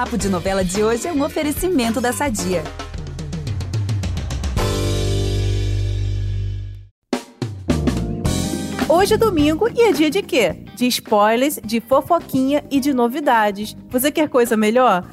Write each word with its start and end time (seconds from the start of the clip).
Papo 0.00 0.16
de 0.16 0.30
Novela 0.30 0.64
de 0.64 0.82
hoje 0.82 1.06
é 1.06 1.12
um 1.12 1.22
oferecimento 1.22 2.00
da 2.00 2.10
Sadia. 2.10 2.64
Hoje 8.88 9.12
é 9.12 9.16
domingo 9.18 9.68
e 9.68 9.82
é 9.82 9.92
dia 9.92 10.08
de 10.08 10.22
quê? 10.22 10.64
De 10.74 10.86
spoilers, 10.86 11.60
de 11.62 11.82
fofoquinha 11.82 12.64
e 12.70 12.80
de 12.80 12.94
novidades. 12.94 13.76
Você 13.90 14.10
quer 14.10 14.30
coisa 14.30 14.56
melhor? 14.56 15.06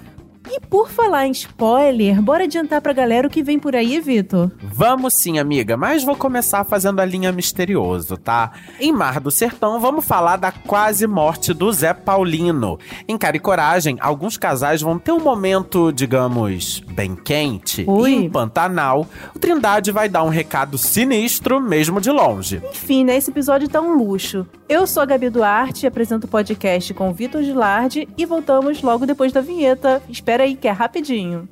E 0.57 0.59
por 0.59 0.89
falar 0.89 1.27
em 1.27 1.31
spoiler, 1.31 2.19
bora 2.19 2.45
adiantar 2.45 2.81
pra 2.81 2.91
galera 2.91 3.27
o 3.27 3.29
que 3.29 3.43
vem 3.43 3.59
por 3.59 3.75
aí, 3.75 4.01
Vitor? 4.01 4.49
Vamos 4.59 5.13
sim, 5.13 5.37
amiga, 5.37 5.77
mas 5.77 6.03
vou 6.03 6.15
começar 6.15 6.63
fazendo 6.63 6.99
a 6.99 7.05
linha 7.05 7.31
misterioso, 7.31 8.17
tá? 8.17 8.51
Em 8.79 8.91
Mar 8.91 9.19
do 9.19 9.29
Sertão, 9.29 9.79
vamos 9.79 10.03
falar 10.03 10.37
da 10.37 10.51
quase 10.51 11.05
morte 11.05 11.53
do 11.53 11.71
Zé 11.71 11.93
Paulino. 11.93 12.79
Em 13.07 13.19
Cara 13.19 13.37
e 13.37 13.39
Coragem, 13.39 13.97
alguns 13.99 14.35
casais 14.35 14.81
vão 14.81 14.97
ter 14.97 15.11
um 15.11 15.19
momento, 15.19 15.91
digamos, 15.91 16.79
bem 16.79 17.15
quente. 17.15 17.85
Ui. 17.87 18.09
E 18.09 18.15
em 18.15 18.29
Pantanal, 18.29 19.05
o 19.35 19.39
Trindade 19.39 19.91
vai 19.91 20.09
dar 20.09 20.23
um 20.23 20.29
recado 20.29 20.75
sinistro, 20.75 21.61
mesmo 21.61 22.01
de 22.01 22.09
longe. 22.09 22.63
Enfim, 22.71 23.03
né? 23.03 23.15
Esse 23.15 23.29
episódio 23.29 23.69
tá 23.69 23.79
um 23.79 23.95
luxo. 23.95 24.43
Eu 24.67 24.87
sou 24.87 25.03
a 25.03 25.05
Gabi 25.05 25.29
Duarte, 25.29 25.85
apresento 25.85 26.25
o 26.25 26.29
podcast 26.29 26.93
com 26.95 27.09
o 27.09 27.13
Vitor 27.13 27.43
Gilardi 27.43 28.07
e 28.17 28.25
voltamos 28.25 28.81
logo 28.81 29.05
depois 29.05 29.31
da 29.31 29.39
vinheta. 29.39 30.01
Espera 30.09 30.43
aí 30.43 30.46
que 30.55 30.67
é 30.67 30.71
rapidinho. 30.71 31.47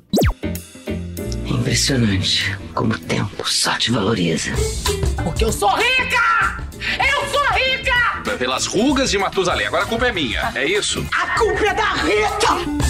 Impressionante 1.44 2.56
como 2.74 2.94
o 2.94 2.98
tempo 2.98 3.48
só 3.48 3.74
te 3.76 3.90
valoriza. 3.90 4.50
Porque 5.22 5.44
eu 5.44 5.52
sou 5.52 5.70
rica! 5.70 6.64
Eu 6.98 7.28
sou 7.30 7.42
rica! 7.52 8.36
Pelas 8.38 8.66
rugas 8.66 9.10
de 9.10 9.18
Matusalém. 9.18 9.66
Agora 9.66 9.84
a 9.84 9.86
culpa 9.86 10.06
é 10.06 10.12
minha. 10.12 10.52
É 10.54 10.64
isso? 10.66 11.06
A 11.12 11.38
culpa 11.38 11.66
é 11.66 11.74
da 11.74 11.92
Rita! 11.94 12.85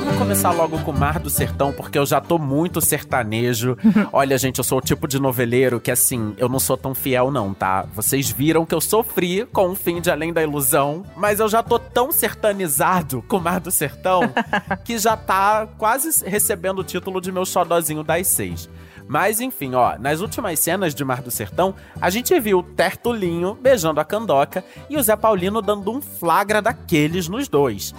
Vamos 0.00 0.16
começar 0.16 0.52
logo 0.52 0.78
com 0.84 0.92
o 0.92 0.96
Mar 0.96 1.18
do 1.18 1.28
Sertão, 1.28 1.72
porque 1.72 1.98
eu 1.98 2.06
já 2.06 2.20
tô 2.20 2.38
muito 2.38 2.80
sertanejo. 2.80 3.76
Olha, 4.12 4.38
gente, 4.38 4.58
eu 4.58 4.64
sou 4.64 4.78
o 4.78 4.80
tipo 4.80 5.08
de 5.08 5.18
noveleiro 5.18 5.80
que, 5.80 5.90
assim, 5.90 6.36
eu 6.38 6.48
não 6.48 6.60
sou 6.60 6.76
tão 6.76 6.94
fiel, 6.94 7.32
não, 7.32 7.52
tá? 7.52 7.84
Vocês 7.92 8.30
viram 8.30 8.64
que 8.64 8.72
eu 8.72 8.80
sofri 8.80 9.44
com 9.46 9.70
o 9.70 9.74
fim 9.74 10.00
de 10.00 10.08
Além 10.08 10.32
da 10.32 10.40
Ilusão, 10.40 11.04
mas 11.16 11.40
eu 11.40 11.48
já 11.48 11.64
tô 11.64 11.80
tão 11.80 12.12
sertanizado 12.12 13.22
com 13.22 13.38
o 13.38 13.40
Mar 13.40 13.58
do 13.58 13.72
Sertão 13.72 14.20
que 14.86 14.96
já 14.98 15.16
tá 15.16 15.66
quase 15.76 16.24
recebendo 16.24 16.78
o 16.78 16.84
título 16.84 17.20
de 17.20 17.32
meu 17.32 17.44
xodózinho 17.44 18.04
das 18.04 18.28
seis. 18.28 18.70
Mas 19.08 19.40
enfim, 19.40 19.74
ó, 19.74 19.98
nas 19.98 20.20
últimas 20.20 20.60
cenas 20.60 20.94
de 20.94 21.04
Mar 21.04 21.22
do 21.22 21.30
Sertão, 21.32 21.74
a 22.00 22.08
gente 22.08 22.38
viu 22.38 22.60
o 22.60 22.62
Tertulinho 22.62 23.58
beijando 23.60 23.98
a 23.98 24.04
Candoca 24.04 24.64
e 24.88 24.96
o 24.96 25.02
Zé 25.02 25.16
Paulino 25.16 25.60
dando 25.60 25.90
um 25.90 26.00
flagra 26.00 26.62
daqueles 26.62 27.26
nos 27.26 27.48
dois. 27.48 27.92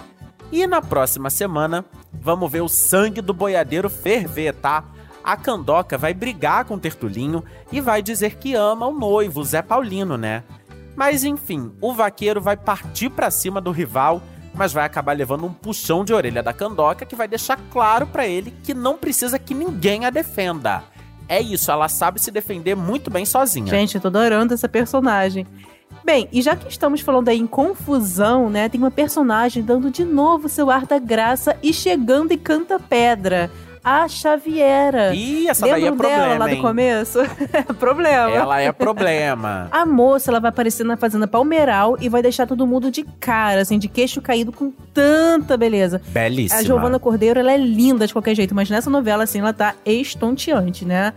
E 0.52 0.66
na 0.66 0.82
próxima 0.82 1.30
semana, 1.30 1.84
vamos 2.12 2.50
ver 2.50 2.60
o 2.60 2.68
sangue 2.68 3.20
do 3.20 3.32
boiadeiro 3.32 3.88
ferver, 3.88 4.54
tá? 4.54 4.84
A 5.22 5.36
Candoca 5.36 5.96
vai 5.96 6.12
brigar 6.12 6.64
com 6.64 6.74
o 6.74 6.78
Tertulinho 6.78 7.44
e 7.70 7.80
vai 7.80 8.02
dizer 8.02 8.36
que 8.36 8.54
ama 8.54 8.86
o 8.86 8.98
noivo, 8.98 9.44
Zé 9.44 9.62
Paulino, 9.62 10.16
né? 10.16 10.42
Mas 10.96 11.22
enfim, 11.22 11.72
o 11.80 11.92
vaqueiro 11.92 12.40
vai 12.40 12.56
partir 12.56 13.10
pra 13.10 13.30
cima 13.30 13.60
do 13.60 13.70
rival, 13.70 14.20
mas 14.52 14.72
vai 14.72 14.84
acabar 14.84 15.16
levando 15.16 15.46
um 15.46 15.52
puxão 15.52 16.04
de 16.04 16.12
orelha 16.12 16.42
da 16.42 16.52
Candoca 16.52 17.06
que 17.06 17.14
vai 17.14 17.28
deixar 17.28 17.58
claro 17.70 18.06
pra 18.06 18.26
ele 18.26 18.52
que 18.64 18.74
não 18.74 18.96
precisa 18.96 19.38
que 19.38 19.54
ninguém 19.54 20.04
a 20.04 20.10
defenda. 20.10 20.82
É 21.28 21.40
isso, 21.40 21.70
ela 21.70 21.88
sabe 21.88 22.20
se 22.20 22.32
defender 22.32 22.74
muito 22.74 23.08
bem 23.08 23.24
sozinha. 23.24 23.68
Gente, 23.68 23.94
eu 23.94 24.00
tô 24.00 24.08
adorando 24.08 24.52
essa 24.52 24.68
personagem. 24.68 25.46
Bem, 26.10 26.28
e 26.32 26.42
já 26.42 26.56
que 26.56 26.68
estamos 26.68 27.02
falando 27.02 27.28
aí 27.28 27.38
em 27.38 27.46
confusão, 27.46 28.50
né? 28.50 28.68
Tem 28.68 28.80
uma 28.80 28.90
personagem 28.90 29.62
dando 29.62 29.92
de 29.92 30.04
novo 30.04 30.48
seu 30.48 30.68
ar 30.68 30.84
da 30.84 30.98
graça 30.98 31.56
e 31.62 31.72
chegando 31.72 32.32
e 32.32 32.36
canta 32.36 32.80
pedra. 32.80 33.48
A 33.84 34.08
Xaviera. 34.08 35.14
Ih, 35.14 35.46
essa 35.46 35.68
daí 35.68 35.84
é 35.84 35.88
Lembram 35.88 36.10
dela 36.10 36.22
problema, 36.22 36.38
lá 36.40 36.46
do 36.48 36.54
hein? 36.56 36.60
começo? 36.60 37.20
problema. 37.78 38.34
Ela 38.34 38.60
é 38.60 38.72
problema. 38.72 39.68
A 39.70 39.86
moça, 39.86 40.32
ela 40.32 40.40
vai 40.40 40.48
aparecer 40.48 40.82
na 40.82 40.96
Fazenda 40.96 41.28
Palmeiral 41.28 41.96
e 42.00 42.08
vai 42.08 42.22
deixar 42.22 42.44
todo 42.44 42.66
mundo 42.66 42.90
de 42.90 43.04
cara, 43.20 43.60
assim, 43.60 43.78
de 43.78 43.86
queixo 43.86 44.20
caído 44.20 44.50
com 44.50 44.72
tanta 44.92 45.56
beleza. 45.56 46.02
Belíssima. 46.08 46.60
A 46.60 46.64
Giovana 46.64 46.98
Cordeiro, 46.98 47.38
ela 47.38 47.52
é 47.52 47.56
linda 47.56 48.04
de 48.04 48.12
qualquer 48.12 48.34
jeito, 48.34 48.52
mas 48.52 48.68
nessa 48.68 48.90
novela, 48.90 49.22
assim, 49.22 49.38
ela 49.38 49.52
tá 49.52 49.76
estonteante, 49.86 50.84
né? 50.84 51.14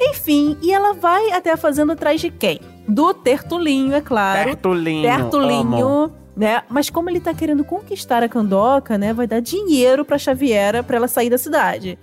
Enfim, 0.00 0.56
e 0.62 0.72
ela 0.72 0.94
vai 0.94 1.32
até 1.32 1.50
a 1.50 1.56
Fazenda 1.56 1.94
atrás 1.94 2.20
de 2.20 2.30
quem? 2.30 2.60
Do 2.90 3.14
Tertulinho, 3.14 3.94
é 3.94 4.00
claro. 4.00 4.44
Tertulinho. 4.50 5.02
Tertulinho, 5.02 5.86
amo. 5.86 6.12
né? 6.36 6.62
Mas 6.68 6.90
como 6.90 7.08
ele 7.08 7.20
tá 7.20 7.32
querendo 7.32 7.64
conquistar 7.64 8.22
a 8.22 8.28
Candoca, 8.28 8.98
né? 8.98 9.12
Vai 9.12 9.26
dar 9.26 9.40
dinheiro 9.40 10.04
pra 10.04 10.18
Xaviera 10.18 10.82
pra 10.82 10.96
ela 10.96 11.08
sair 11.08 11.30
da 11.30 11.38
cidade. 11.38 11.98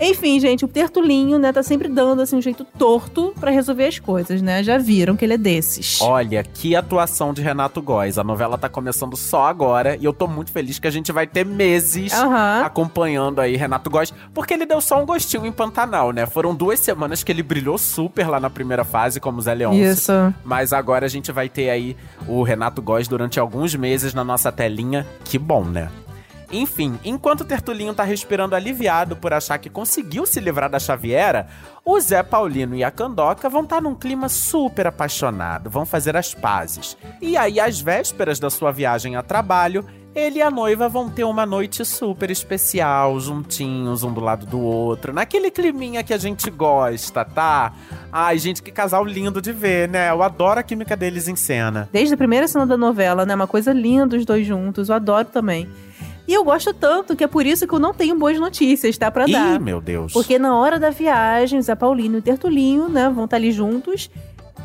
Enfim, 0.00 0.38
gente, 0.38 0.64
o 0.64 0.68
Tertulinho, 0.68 1.38
né, 1.38 1.52
tá 1.52 1.62
sempre 1.62 1.88
dando 1.88 2.22
assim 2.22 2.36
um 2.36 2.42
jeito 2.42 2.64
torto 2.64 3.34
pra 3.38 3.50
resolver 3.50 3.86
as 3.86 3.98
coisas, 3.98 4.40
né? 4.40 4.62
Já 4.62 4.78
viram 4.78 5.16
que 5.16 5.24
ele 5.24 5.34
é 5.34 5.38
desses. 5.38 6.00
Olha, 6.00 6.42
que 6.42 6.76
atuação 6.76 7.32
de 7.32 7.42
Renato 7.42 7.82
Góes. 7.82 8.18
A 8.18 8.24
novela 8.24 8.56
tá 8.56 8.68
começando 8.68 9.16
só 9.16 9.46
agora 9.46 9.96
e 9.96 10.04
eu 10.04 10.12
tô 10.12 10.26
muito 10.26 10.52
feliz 10.52 10.78
que 10.78 10.86
a 10.86 10.90
gente 10.90 11.10
vai 11.10 11.26
ter 11.26 11.44
meses 11.44 12.12
Aham. 12.12 12.62
acompanhando 12.64 13.40
aí 13.40 13.56
Renato 13.56 13.90
Góes, 13.90 14.12
porque 14.32 14.54
ele 14.54 14.66
deu 14.66 14.80
só 14.80 15.02
um 15.02 15.06
gostinho 15.06 15.46
em 15.46 15.52
Pantanal, 15.52 16.12
né? 16.12 16.26
Foram 16.26 16.54
duas 16.54 16.78
semanas 16.80 17.24
que 17.24 17.32
ele 17.32 17.42
brilhou 17.42 17.76
super 17.76 18.28
lá 18.28 18.38
na 18.38 18.50
primeira 18.50 18.84
fase 18.84 19.18
como 19.20 19.40
Zé 19.40 19.54
Leôncio. 19.54 19.84
Isso. 19.84 20.12
Mas 20.44 20.72
agora 20.72 21.06
a 21.06 21.08
gente 21.08 21.32
vai 21.32 21.48
ter 21.48 21.70
aí 21.70 21.96
o 22.26 22.42
Renato 22.42 22.80
Góes 22.80 23.08
durante 23.08 23.40
alguns 23.40 23.74
meses 23.74 24.14
na 24.14 24.22
nossa 24.24 24.52
telinha. 24.52 25.06
Que 25.24 25.38
bom, 25.38 25.64
né? 25.64 25.88
Enfim, 26.50 26.98
enquanto 27.04 27.42
o 27.42 27.44
Tertulinho 27.44 27.92
tá 27.92 28.04
respirando 28.04 28.54
aliviado 28.54 29.16
por 29.16 29.32
achar 29.32 29.58
que 29.58 29.68
conseguiu 29.68 30.24
se 30.24 30.40
livrar 30.40 30.70
da 30.70 30.78
Xaviera, 30.78 31.46
o 31.84 32.00
Zé 32.00 32.22
Paulino 32.22 32.74
e 32.74 32.82
a 32.82 32.90
Candoca 32.90 33.48
vão 33.48 33.62
estar 33.62 33.82
num 33.82 33.94
clima 33.94 34.28
super 34.28 34.86
apaixonado, 34.86 35.68
vão 35.68 35.84
fazer 35.84 36.16
as 36.16 36.34
pazes. 36.34 36.96
E 37.20 37.36
aí, 37.36 37.60
às 37.60 37.80
vésperas 37.80 38.38
da 38.38 38.48
sua 38.48 38.72
viagem 38.72 39.14
a 39.14 39.22
trabalho, 39.22 39.84
ele 40.14 40.38
e 40.38 40.42
a 40.42 40.50
noiva 40.50 40.88
vão 40.88 41.08
ter 41.08 41.24
uma 41.24 41.44
noite 41.44 41.84
super 41.84 42.30
especial, 42.30 43.20
juntinhos, 43.20 44.02
um 44.02 44.12
do 44.12 44.20
lado 44.20 44.46
do 44.46 44.58
outro, 44.58 45.12
naquele 45.12 45.50
climinha 45.50 46.02
que 46.02 46.14
a 46.14 46.18
gente 46.18 46.50
gosta, 46.50 47.24
tá? 47.24 47.72
Ai, 48.10 48.38
gente, 48.38 48.62
que 48.62 48.72
casal 48.72 49.04
lindo 49.04 49.40
de 49.40 49.52
ver, 49.52 49.88
né? 49.88 50.10
Eu 50.10 50.22
adoro 50.22 50.58
a 50.58 50.62
química 50.62 50.96
deles 50.96 51.28
em 51.28 51.36
cena. 51.36 51.88
Desde 51.92 52.14
a 52.14 52.16
primeira 52.16 52.48
cena 52.48 52.66
da 52.66 52.76
novela, 52.76 53.26
né? 53.26 53.34
Uma 53.34 53.46
coisa 53.46 53.72
linda 53.72 54.16
os 54.16 54.24
dois 54.24 54.46
juntos, 54.46 54.88
eu 54.88 54.94
adoro 54.94 55.28
também. 55.28 55.68
E 56.28 56.34
eu 56.34 56.44
gosto 56.44 56.74
tanto 56.74 57.16
que 57.16 57.24
é 57.24 57.26
por 57.26 57.46
isso 57.46 57.66
que 57.66 57.72
eu 57.72 57.78
não 57.78 57.94
tenho 57.94 58.14
boas 58.14 58.38
notícias, 58.38 58.98
tá? 58.98 59.10
Pra 59.10 59.24
dar. 59.24 59.56
Ih, 59.56 59.58
meu 59.58 59.80
Deus. 59.80 60.12
Porque 60.12 60.38
na 60.38 60.54
hora 60.54 60.78
da 60.78 60.90
viagem, 60.90 61.58
o 61.58 61.62
Zé 61.62 61.74
Paulino 61.74 62.16
e 62.16 62.18
o 62.18 62.22
Tertulinho, 62.22 62.86
né, 62.86 63.08
vão 63.08 63.24
estar 63.24 63.38
ali 63.38 63.50
juntos. 63.50 64.10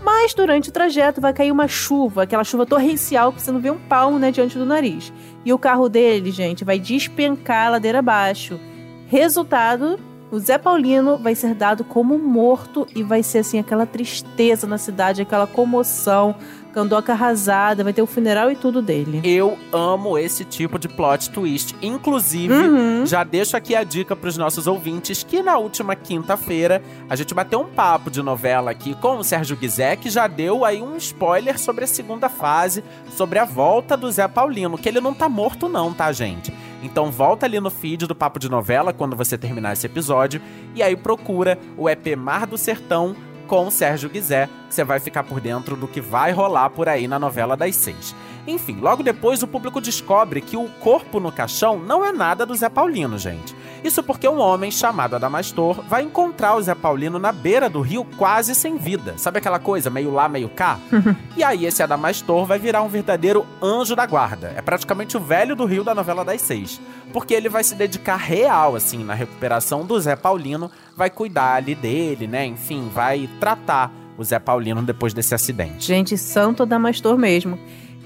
Mas 0.04 0.34
durante 0.34 0.68
o 0.68 0.74
trajeto 0.74 1.22
vai 1.22 1.32
cair 1.32 1.54
uma 1.54 1.66
chuva, 1.70 2.24
aquela 2.24 2.44
chuva 2.44 2.66
torrencial 2.66 3.32
que 3.32 3.42
você 3.42 3.50
não 3.50 3.62
vê 3.62 3.72
um 3.72 3.78
palmo, 3.78 4.20
né, 4.20 4.30
diante 4.30 4.58
do 4.58 4.66
nariz. 4.66 5.14
E 5.46 5.54
o 5.54 5.58
carro 5.58 5.88
dele, 5.88 6.32
gente, 6.32 6.66
vai 6.66 6.78
despencar 6.78 7.68
a 7.68 7.70
ladeira 7.72 8.00
abaixo. 8.00 8.60
Resultado, 9.08 9.98
o 10.30 10.40
Zé 10.40 10.58
Paulino 10.58 11.18
vai 11.18 11.34
ser 11.34 11.56
dado 11.56 11.86
como 11.86 12.20
morto 12.20 12.86
e 12.94 13.04
vai 13.04 13.24
ser 13.24 13.38
assim 13.38 13.60
aquela 13.60 13.86
tristeza 13.86 14.68
na 14.68 14.78
cidade, 14.78 15.22
aquela 15.22 15.48
comoção, 15.48 16.36
Candoca 16.74 17.14
arrasada, 17.14 17.84
vai 17.84 17.94
ter 17.94 18.02
o 18.02 18.08
funeral 18.08 18.52
e 18.52 18.56
tudo 18.56 18.82
dele. 18.82 19.22
Eu 19.24 19.58
amo 19.72 20.18
esse 20.18 20.44
tipo 20.44 20.80
de 20.80 20.88
plot 20.90 21.30
twist. 21.30 21.76
Inclusive, 21.82 22.54
Uhum. 22.54 23.06
já 23.06 23.24
deixo 23.24 23.56
aqui 23.56 23.76
a 23.76 23.84
dica 23.84 24.16
pros 24.16 24.38
nossos 24.38 24.66
ouvintes 24.66 25.24
que 25.24 25.42
na 25.44 25.58
última 25.58 25.96
quinta-feira 25.96 26.82
a 27.10 27.16
gente 27.16 27.34
bateu 27.34 27.62
um 27.62 27.66
papo 27.66 28.10
de 28.10 28.22
novela 28.24 28.72
aqui 28.72 28.96
com 28.96 29.18
o 29.18 29.24
Sérgio 29.24 29.56
Guizé, 29.56 29.96
que 29.96 30.10
já 30.10 30.26
deu 30.28 30.66
aí 30.66 30.82
um 30.82 30.98
spoiler 30.98 31.60
sobre 31.60 31.84
a 31.84 31.88
segunda 31.88 32.28
fase, 32.28 32.84
sobre 33.16 33.38
a 33.38 33.46
volta 33.46 33.96
do 33.96 34.12
Zé 34.12 34.28
Paulino, 34.28 34.78
que 34.78 34.90
ele 34.90 35.00
não 35.00 35.14
tá 35.14 35.30
morto 35.30 35.70
não, 35.70 35.94
tá, 35.94 36.12
gente? 36.12 36.52
Então 36.82 37.12
volta 37.12 37.46
ali 37.46 37.60
no 37.60 37.70
feed 37.70 38.08
do 38.08 38.16
Papo 38.16 38.40
de 38.40 38.50
Novela 38.50 38.92
quando 38.92 39.16
você 39.16 39.38
terminar 39.38 39.74
esse 39.74 39.86
episódio 39.86 40.42
e 40.76 40.82
aí 40.84 40.96
procura 40.96 41.58
o 41.78 41.88
EP 41.90 42.16
Mar 42.18 42.46
do 42.48 42.58
Sertão 42.58 43.16
com 43.54 43.68
o 43.68 43.72
Sérgio 43.72 44.10
Guizé, 44.10 44.50
que 44.68 44.74
você 44.74 44.84
vai 44.84 45.00
ficar 45.00 45.24
por 45.24 45.40
dentro 45.40 45.76
do 45.76 45.88
que 45.88 46.02
vai 46.02 46.32
rolar 46.32 46.72
por 46.72 46.90
aí 46.90 47.08
na 47.08 47.20
novela 47.20 47.56
das 47.56 47.76
seis. 47.76 48.16
Enfim, 48.48 48.80
logo 48.82 49.04
depois 49.04 49.44
o 49.44 49.48
público 49.48 49.80
descobre 49.80 50.42
que 50.42 50.58
o 50.58 50.68
corpo 50.80 51.20
no 51.20 51.32
caixão 51.32 51.78
não 51.78 52.04
é 52.04 52.12
nada 52.12 52.48
do 52.48 52.56
Zé 52.56 52.68
Paulino, 52.68 53.16
gente. 53.20 53.56
Isso 53.84 54.02
porque 54.02 54.28
um 54.28 54.40
homem 54.40 54.72
chamado 54.72 55.16
Adamastor 55.16 55.84
vai 55.88 56.04
encontrar 56.04 56.56
o 56.56 56.62
Zé 56.62 56.74
Paulino 56.74 57.20
na 57.20 57.32
beira 57.32 57.70
do 57.70 57.82
rio 57.82 58.06
quase 58.18 58.56
sem 58.56 58.78
vida. 58.78 59.16
Sabe 59.18 59.40
aquela 59.40 59.60
coisa, 59.60 59.90
meio 59.90 60.12
lá, 60.12 60.30
meio 60.30 60.48
cá? 60.48 60.80
e 61.36 61.44
aí 61.44 61.66
esse 61.66 61.84
Adamastor 61.84 62.46
vai 62.46 62.58
virar 62.58 62.82
um 62.82 62.88
verdadeiro 62.88 63.46
anjo 63.62 63.96
da 63.96 64.06
guarda. 64.06 64.54
É 64.56 64.62
praticamente 64.62 65.18
o 65.18 65.20
velho 65.20 65.56
do 65.56 65.66
rio 65.66 65.84
da 65.84 65.94
novela 65.94 66.24
das 66.24 66.42
seis. 66.42 66.80
Porque 67.12 67.34
ele 67.34 67.50
vai 67.50 67.64
se 67.64 67.76
dedicar 67.76 68.16
real, 68.16 68.76
assim, 68.76 69.04
na 69.04 69.14
recuperação 69.14 69.86
do 69.86 70.00
Zé 70.00 70.16
Paulino, 70.16 70.72
vai 70.96 71.10
cuidar 71.10 71.56
ali 71.56 71.76
dele, 71.76 72.26
né? 72.26 72.46
Enfim, 72.46 72.90
vai 72.94 73.30
tratar 73.40 73.92
o 74.18 74.24
Zé 74.24 74.40
Paulino 74.40 74.82
depois 74.82 75.14
desse 75.14 75.36
acidente. 75.36 75.86
Gente, 75.86 76.18
santo 76.18 76.64
Adamastor 76.64 77.18
mesmo. 77.18 77.60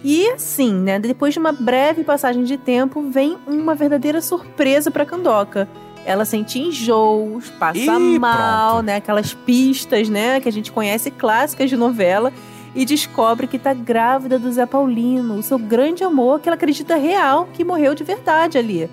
E 0.10 0.26
assim, 0.30 0.74
né, 0.74 0.98
depois 1.00 1.34
de 1.34 1.40
uma 1.40 1.52
breve 1.52 2.02
passagem 2.02 2.46
de 2.46 2.56
tempo, 2.56 3.02
vem 3.12 3.38
uma 3.46 3.76
verdadeira 3.76 4.22
surpresa 4.22 4.90
para 4.90 5.06
Candoca. 5.06 5.68
Ela 6.06 6.24
sente 6.24 6.58
enjoos, 6.58 7.50
passa 7.60 7.78
Ih, 7.78 8.18
mal, 8.18 8.76
pronto. 8.76 8.86
né, 8.86 8.96
aquelas 8.96 9.34
pistas, 9.34 10.08
né, 10.08 10.40
que 10.40 10.48
a 10.48 10.52
gente 10.52 10.72
conhece 10.72 11.12
clássicas 11.12 11.70
de 11.70 11.76
novela 11.76 12.32
e 12.74 12.86
descobre 12.86 13.48
que 13.48 13.60
tá 13.60 13.74
grávida 13.74 14.40
do 14.40 14.50
Zé 14.50 14.66
Paulino, 14.66 15.36
o 15.36 15.44
seu 15.44 15.60
grande 15.60 16.06
amor 16.06 16.40
que 16.40 16.48
ela 16.48 16.56
acredita 16.56 16.96
real 16.96 17.50
que 17.52 17.66
morreu 17.66 17.94
de 17.94 18.06
verdade 18.06 18.58
ali. 18.58 18.90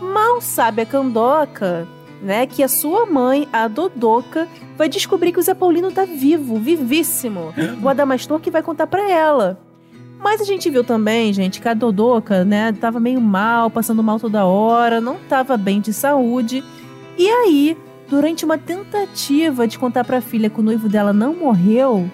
Mal 0.00 0.40
sabe 0.40 0.80
a 0.80 0.86
Candoca, 0.86 1.86
né, 2.22 2.46
que 2.46 2.62
a 2.62 2.68
sua 2.68 3.04
mãe, 3.04 3.46
a 3.52 3.68
Dodoca, 3.68 4.48
vai 4.74 4.88
descobrir 4.88 5.32
que 5.32 5.38
o 5.38 5.42
Zé 5.42 5.52
Paulino 5.52 5.92
tá 5.92 6.06
vivo, 6.06 6.56
vivíssimo. 6.56 7.52
O 7.82 7.90
Adamastor 7.90 8.40
que 8.40 8.50
vai 8.50 8.62
contar 8.62 8.86
pra 8.86 9.10
ela. 9.10 9.65
Mas 10.18 10.40
a 10.40 10.44
gente 10.44 10.68
viu 10.70 10.82
também, 10.82 11.32
gente, 11.32 11.60
que 11.60 11.68
a 11.68 11.74
Dodoca, 11.74 12.44
né, 12.44 12.72
tava 12.72 12.98
meio 12.98 13.20
mal, 13.20 13.70
passando 13.70 14.02
mal 14.02 14.18
toda 14.18 14.44
hora, 14.44 15.00
não 15.00 15.16
tava 15.28 15.56
bem 15.56 15.80
de 15.80 15.92
saúde. 15.92 16.64
E 17.18 17.28
aí, 17.28 17.76
durante 18.08 18.44
uma 18.44 18.58
tentativa 18.58 19.66
de 19.66 19.78
contar 19.78 20.04
pra 20.04 20.20
filha 20.20 20.50
que 20.50 20.60
o 20.60 20.62
noivo 20.62 20.88
dela 20.88 21.12
não 21.12 21.34
morreu, 21.34 22.10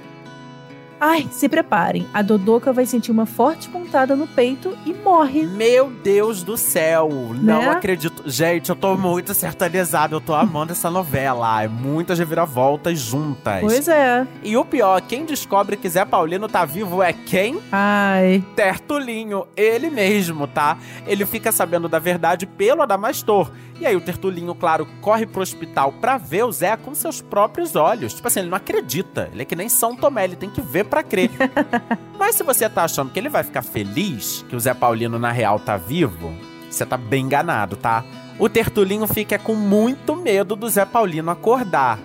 ai, 1.04 1.26
se 1.32 1.48
preparem, 1.48 2.06
a 2.14 2.22
Dodoca 2.22 2.72
vai 2.72 2.86
sentir 2.86 3.10
uma 3.10 3.26
forte 3.26 3.68
pontada 3.68 4.14
no 4.14 4.26
peito 4.28 4.78
e 4.86 4.94
morre. 4.94 5.42
Meu 5.46 5.90
Deus 5.90 6.44
do 6.44 6.56
céu, 6.56 7.08
não 7.34 7.60
Né? 7.62 7.68
acredito. 7.70 8.22
Gente, 8.24 8.70
eu 8.70 8.76
tô 8.76 8.96
muito 8.96 9.34
sertanizado, 9.34 10.14
eu 10.14 10.20
tô 10.20 10.32
amando 10.32 10.70
essa 10.70 10.88
novela. 10.88 11.62
É 11.62 11.66
muitas 11.66 12.18
reviravoltas 12.20 13.00
juntas. 13.00 13.60
Pois 13.60 13.88
é. 13.88 14.24
E 14.44 14.56
o 14.56 14.64
pior, 14.64 15.00
quem 15.02 15.24
descobre 15.24 15.76
que 15.76 15.88
Zé 15.88 16.04
Paulino 16.04 16.46
tá 16.48 16.64
vivo 16.64 17.02
é 17.02 17.12
quem? 17.12 17.58
Ai, 17.72 18.44
Tertulinho, 18.54 19.44
ele 19.56 19.90
mesmo, 19.90 20.46
tá? 20.46 20.76
Ele 21.06 21.26
fica 21.26 21.50
sabendo 21.50 21.88
da 21.88 21.98
verdade 21.98 22.46
pelo 22.46 22.80
Adamastor. 22.82 23.50
E 23.82 23.86
aí 23.86 23.96
o 23.96 24.00
Tertulinho, 24.00 24.54
claro, 24.54 24.86
corre 25.00 25.26
pro 25.26 25.42
hospital 25.42 25.90
pra 26.00 26.16
ver 26.16 26.44
o 26.44 26.52
Zé 26.52 26.76
com 26.76 26.94
seus 26.94 27.20
próprios 27.20 27.74
olhos. 27.74 28.14
Tipo 28.14 28.28
assim, 28.28 28.38
ele 28.38 28.48
não 28.48 28.56
acredita. 28.56 29.28
Ele 29.32 29.42
é 29.42 29.44
que 29.44 29.56
nem 29.56 29.68
São 29.68 29.96
Tomé, 29.96 30.22
ele 30.22 30.36
tem 30.36 30.48
que 30.48 30.60
ver 30.60 30.84
pra 30.84 31.02
crer. 31.02 31.32
Mas 32.16 32.36
se 32.36 32.44
você 32.44 32.70
tá 32.70 32.84
achando 32.84 33.10
que 33.10 33.18
ele 33.18 33.28
vai 33.28 33.42
ficar 33.42 33.62
feliz 33.62 34.44
que 34.48 34.54
o 34.54 34.60
Zé 34.60 34.72
Paulino 34.72 35.18
na 35.18 35.32
real 35.32 35.58
tá 35.58 35.76
vivo, 35.76 36.32
você 36.70 36.86
tá 36.86 36.96
bem 36.96 37.24
enganado, 37.24 37.74
tá? 37.74 38.04
O 38.38 38.48
Tertulinho 38.48 39.08
fica 39.08 39.36
com 39.36 39.56
muito 39.56 40.14
medo 40.14 40.54
do 40.54 40.68
Zé 40.68 40.84
Paulino 40.84 41.32
acordar. 41.32 41.98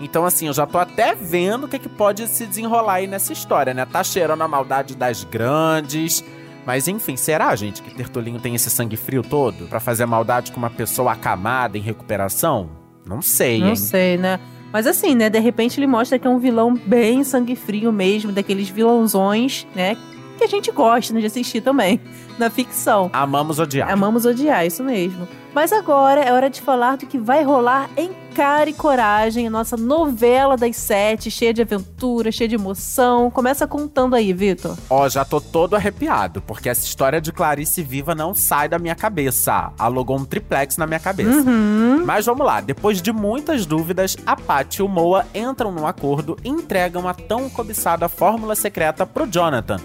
Então, 0.00 0.24
assim, 0.24 0.46
eu 0.46 0.52
já 0.52 0.64
tô 0.64 0.78
até 0.78 1.12
vendo 1.12 1.64
o 1.64 1.68
que, 1.68 1.80
que 1.80 1.88
pode 1.88 2.28
se 2.28 2.46
desenrolar 2.46 2.94
aí 2.94 3.08
nessa 3.08 3.32
história, 3.32 3.74
né? 3.74 3.84
Tá 3.84 4.04
cheirando 4.04 4.42
a 4.42 4.48
maldade 4.48 4.94
das 4.94 5.24
grandes. 5.24 6.22
Mas 6.66 6.88
enfim, 6.88 7.16
será, 7.16 7.54
gente, 7.54 7.80
que 7.80 7.94
Tertulinho 7.94 8.40
tem 8.40 8.54
esse 8.56 8.68
sangue 8.68 8.96
frio 8.96 9.22
todo 9.22 9.68
pra 9.68 9.78
fazer 9.78 10.04
maldade 10.04 10.50
com 10.50 10.58
uma 10.58 10.68
pessoa 10.68 11.12
acamada 11.12 11.78
em 11.78 11.80
recuperação? 11.80 12.68
Não 13.06 13.22
sei, 13.22 13.60
não 13.60 13.68
hein? 13.68 13.76
sei, 13.76 14.16
né? 14.16 14.40
Mas 14.72 14.86
assim, 14.86 15.14
né, 15.14 15.30
de 15.30 15.38
repente 15.38 15.78
ele 15.78 15.86
mostra 15.86 16.18
que 16.18 16.26
é 16.26 16.30
um 16.30 16.40
vilão 16.40 16.74
bem 16.74 17.22
sangue 17.22 17.54
frio 17.54 17.92
mesmo, 17.92 18.32
daqueles 18.32 18.68
vilãozões, 18.68 19.64
né, 19.74 19.96
que 20.36 20.44
a 20.44 20.48
gente 20.48 20.70
gosta 20.70 21.12
né, 21.12 21.20
de 21.20 21.26
assistir 21.26 21.60
também, 21.60 22.00
na 22.38 22.50
ficção. 22.50 23.10
Amamos 23.12 23.58
odiar. 23.58 23.90
Amamos 23.90 24.24
odiar, 24.24 24.66
isso 24.66 24.84
mesmo. 24.84 25.26
Mas 25.56 25.72
agora 25.72 26.20
é 26.20 26.32
hora 26.34 26.50
de 26.50 26.60
falar 26.60 26.98
do 26.98 27.06
que 27.06 27.18
vai 27.18 27.42
rolar 27.42 27.88
em 27.96 28.10
Cara 28.34 28.68
e 28.68 28.74
Coragem, 28.74 29.46
a 29.46 29.50
nossa 29.50 29.74
novela 29.74 30.54
das 30.54 30.76
sete, 30.76 31.30
cheia 31.30 31.54
de 31.54 31.62
aventura, 31.62 32.30
cheia 32.30 32.46
de 32.46 32.54
emoção. 32.54 33.30
Começa 33.30 33.66
contando 33.66 34.14
aí, 34.14 34.34
Vitor. 34.34 34.76
Ó, 34.90 35.08
já 35.08 35.24
tô 35.24 35.40
todo 35.40 35.74
arrepiado, 35.74 36.42
porque 36.42 36.68
essa 36.68 36.84
história 36.84 37.18
de 37.18 37.32
Clarice 37.32 37.82
Viva 37.82 38.14
não 38.14 38.34
sai 38.34 38.68
da 38.68 38.78
minha 38.78 38.94
cabeça. 38.94 39.72
Alugou 39.78 40.18
um 40.18 40.26
triplex 40.26 40.76
na 40.76 40.86
minha 40.86 41.00
cabeça. 41.00 41.38
Uhum. 41.40 42.04
Mas 42.04 42.26
vamos 42.26 42.44
lá, 42.44 42.60
depois 42.60 43.00
de 43.00 43.10
muitas 43.10 43.64
dúvidas, 43.64 44.14
a 44.26 44.36
Pat 44.36 44.76
e 44.76 44.82
o 44.82 44.88
Moa 44.88 45.24
entram 45.34 45.72
num 45.72 45.86
acordo 45.86 46.36
e 46.44 46.50
entregam 46.50 47.08
a 47.08 47.14
tão 47.14 47.48
cobiçada 47.48 48.10
fórmula 48.10 48.54
secreta 48.54 49.06
pro 49.06 49.26
Jonathan. 49.26 49.80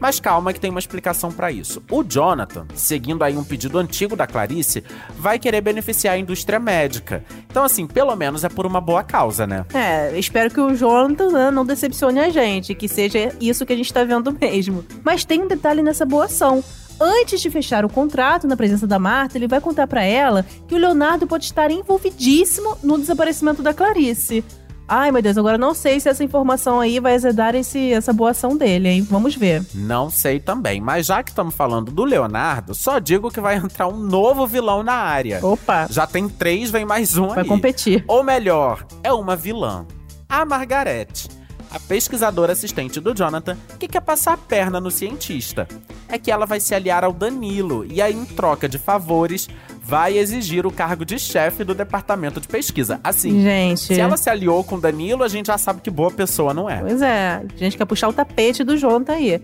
Mas 0.00 0.20
calma 0.20 0.52
que 0.52 0.60
tem 0.60 0.70
uma 0.70 0.78
explicação 0.78 1.30
pra 1.32 1.50
isso. 1.50 1.82
O 1.90 2.02
Jonathan, 2.02 2.66
seguindo 2.74 3.22
aí 3.22 3.36
um 3.36 3.44
pedido 3.44 3.78
antigo 3.78 4.16
da 4.16 4.26
Clarice, 4.26 4.84
vai 5.16 5.38
querer 5.38 5.60
beneficiar 5.60 6.14
a 6.14 6.18
indústria 6.18 6.58
médica. 6.58 7.24
Então 7.50 7.64
assim, 7.64 7.86
pelo 7.86 8.14
menos 8.16 8.44
é 8.44 8.48
por 8.48 8.66
uma 8.66 8.80
boa 8.80 9.02
causa, 9.02 9.46
né? 9.46 9.64
É, 9.74 10.18
espero 10.18 10.50
que 10.50 10.60
o 10.60 10.74
Jonathan 10.74 11.30
né, 11.30 11.50
não 11.50 11.64
decepcione 11.64 12.20
a 12.20 12.30
gente, 12.30 12.74
que 12.74 12.88
seja 12.88 13.32
isso 13.40 13.66
que 13.66 13.72
a 13.72 13.76
gente 13.76 13.92
tá 13.92 14.04
vendo 14.04 14.36
mesmo. 14.38 14.84
Mas 15.04 15.24
tem 15.24 15.42
um 15.42 15.48
detalhe 15.48 15.82
nessa 15.82 16.04
boa 16.04 16.26
ação. 16.26 16.62
Antes 17.00 17.40
de 17.40 17.48
fechar 17.48 17.84
o 17.84 17.88
contrato 17.88 18.48
na 18.48 18.56
presença 18.56 18.84
da 18.84 18.98
Marta, 18.98 19.38
ele 19.38 19.46
vai 19.46 19.60
contar 19.60 19.86
pra 19.86 20.02
ela 20.02 20.44
que 20.66 20.74
o 20.74 20.78
Leonardo 20.78 21.28
pode 21.28 21.44
estar 21.44 21.70
envolvidíssimo 21.70 22.76
no 22.82 22.98
desaparecimento 22.98 23.62
da 23.62 23.72
Clarice. 23.72 24.44
Ai, 24.90 25.12
meu 25.12 25.20
Deus, 25.20 25.36
agora 25.36 25.58
não 25.58 25.74
sei 25.74 26.00
se 26.00 26.08
essa 26.08 26.24
informação 26.24 26.80
aí 26.80 26.98
vai 26.98 27.14
azedar 27.14 27.54
esse, 27.54 27.92
essa 27.92 28.10
boa 28.10 28.30
ação 28.30 28.56
dele, 28.56 28.88
hein? 28.88 29.02
Vamos 29.10 29.36
ver. 29.36 29.62
Não 29.74 30.08
sei 30.08 30.40
também, 30.40 30.80
mas 30.80 31.04
já 31.06 31.22
que 31.22 31.28
estamos 31.30 31.54
falando 31.54 31.92
do 31.92 32.04
Leonardo, 32.04 32.74
só 32.74 32.98
digo 32.98 33.30
que 33.30 33.38
vai 33.40 33.56
entrar 33.56 33.86
um 33.86 33.98
novo 33.98 34.46
vilão 34.46 34.82
na 34.82 34.94
área. 34.94 35.44
Opa, 35.44 35.86
Já 35.90 36.06
tem 36.06 36.26
três, 36.26 36.70
vem 36.70 36.86
mais 36.86 37.18
um 37.18 37.28
vai 37.28 37.40
aí. 37.42 37.44
competir. 37.48 38.02
Ou 38.08 38.22
melhor, 38.24 38.82
é 39.02 39.12
uma 39.12 39.36
vilã. 39.36 39.84
A 40.26 40.44
Margarete, 40.46 41.28
a 41.70 41.78
pesquisadora 41.78 42.52
assistente 42.54 42.98
do 42.98 43.14
Jonathan, 43.14 43.58
que 43.78 43.88
quer 43.88 44.00
passar 44.00 44.32
a 44.32 44.36
perna 44.38 44.80
no 44.80 44.90
cientista. 44.90 45.68
É 46.08 46.16
que 46.18 46.30
ela 46.30 46.46
vai 46.46 46.60
se 46.60 46.74
aliar 46.74 47.04
ao 47.04 47.12
Danilo 47.12 47.84
e 47.84 48.00
aí, 48.00 48.14
em 48.14 48.24
troca 48.24 48.66
de 48.66 48.78
favores, 48.78 49.48
vai 49.88 50.18
exigir 50.18 50.66
o 50.66 50.70
cargo 50.70 51.02
de 51.02 51.18
chefe 51.18 51.64
do 51.64 51.74
departamento 51.74 52.38
de 52.38 52.46
pesquisa. 52.46 53.00
Assim, 53.02 53.40
Gente. 53.42 53.80
se 53.80 53.98
ela 53.98 54.18
se 54.18 54.28
aliou 54.28 54.62
com 54.62 54.74
o 54.74 54.80
Danilo, 54.80 55.24
a 55.24 55.28
gente 55.28 55.46
já 55.46 55.56
sabe 55.56 55.80
que 55.80 55.90
boa 55.90 56.10
pessoa 56.10 56.52
não 56.52 56.68
é. 56.68 56.80
Pois 56.80 57.00
é, 57.00 57.42
a 57.42 57.56
gente 57.56 57.78
quer 57.78 57.86
puxar 57.86 58.06
o 58.08 58.12
tapete 58.12 58.62
do 58.62 58.76
Jonathan 58.76 59.14
aí. 59.14 59.40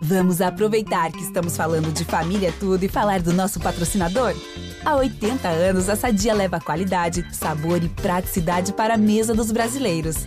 Vamos 0.00 0.40
aproveitar 0.40 1.12
que 1.12 1.20
estamos 1.20 1.54
falando 1.54 1.92
de 1.92 2.02
família 2.02 2.52
tudo 2.58 2.82
e 2.82 2.88
falar 2.88 3.20
do 3.20 3.32
nosso 3.34 3.60
patrocinador? 3.60 4.34
Há 4.82 4.96
80 4.96 5.46
anos, 5.46 5.88
a 5.90 5.96
Sadia 5.96 6.32
leva 6.32 6.58
qualidade, 6.58 7.22
sabor 7.30 7.82
e 7.84 7.90
praticidade 7.90 8.72
para 8.72 8.94
a 8.94 8.98
mesa 8.98 9.34
dos 9.34 9.52
brasileiros. 9.52 10.26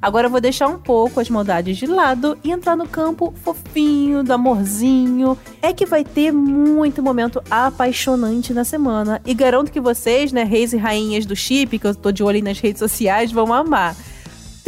Agora 0.00 0.26
eu 0.26 0.30
vou 0.30 0.40
deixar 0.40 0.68
um 0.68 0.78
pouco 0.78 1.20
as 1.20 1.28
maldades 1.28 1.76
de 1.76 1.86
lado 1.86 2.38
e 2.44 2.50
entrar 2.50 2.76
no 2.76 2.86
campo 2.86 3.34
fofinho, 3.42 4.22
do 4.22 4.32
amorzinho. 4.32 5.36
É 5.60 5.72
que 5.72 5.84
vai 5.84 6.04
ter 6.04 6.32
muito 6.32 7.02
momento 7.02 7.42
apaixonante 7.50 8.54
na 8.54 8.64
semana. 8.64 9.20
E 9.26 9.34
garanto 9.34 9.72
que 9.72 9.80
vocês, 9.80 10.32
né, 10.32 10.44
reis 10.44 10.72
e 10.72 10.76
rainhas 10.76 11.26
do 11.26 11.34
chip, 11.34 11.78
que 11.78 11.86
eu 11.86 11.94
tô 11.94 12.12
de 12.12 12.22
olho 12.22 12.42
nas 12.42 12.58
redes 12.60 12.78
sociais, 12.78 13.32
vão 13.32 13.52
amar. 13.52 13.96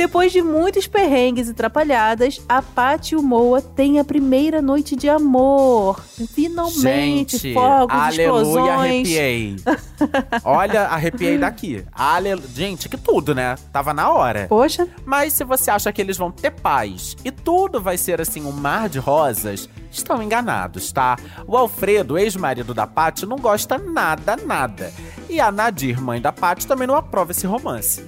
Depois 0.01 0.33
de 0.33 0.41
muitos 0.41 0.87
perrengues 0.87 1.47
e 1.51 1.53
trapalhadas, 1.53 2.41
a 2.49 2.63
Paty 2.63 3.13
e 3.13 3.19
o 3.19 3.23
Moa 3.23 3.61
têm 3.61 4.01
a 4.01 4.05
primeira 4.05 4.63
noite 4.63 4.97
de 4.97 5.11
amor. 5.11 6.03
Finalmente, 6.33 7.37
Gente, 7.37 7.53
fogos, 7.53 7.95
aleluia, 7.95 8.41
explosões. 8.41 8.79
arrepiei. 8.79 9.57
Olha, 10.43 10.83
arrepiei 10.85 11.37
daqui. 11.37 11.85
Alelu... 11.93 12.43
Gente, 12.55 12.89
que 12.89 12.97
tudo, 12.97 13.35
né? 13.35 13.57
Tava 13.71 13.93
na 13.93 14.11
hora. 14.11 14.47
Poxa, 14.49 14.89
Mas 15.05 15.35
se 15.35 15.45
você 15.45 15.71
acha 15.71 15.93
que 15.93 16.01
eles 16.01 16.17
vão 16.17 16.31
ter 16.31 16.51
paz 16.51 17.15
e 17.23 17.31
tudo 17.31 17.79
vai 17.79 17.99
ser 17.99 18.23
assim 18.23 18.47
um 18.47 18.53
mar 18.53 18.89
de 18.89 18.99
rosas, 18.99 19.69
estão 19.91 20.23
enganados, 20.23 20.91
tá? 20.93 21.19
O 21.47 21.59
Alfredo, 21.59 22.17
ex-marido 22.17 22.73
da 22.73 22.87
Paty, 22.87 23.27
não 23.27 23.37
gosta 23.37 23.77
nada, 23.77 24.35
nada. 24.35 24.91
E 25.29 25.39
a 25.41 25.53
Nadir, 25.53 26.01
mãe 26.01 26.23
da 26.23 26.33
Paty, 26.33 26.67
também 26.67 26.89
não 26.89 26.97
aprova 26.97 27.33
esse 27.33 27.47
romance. 27.47 28.03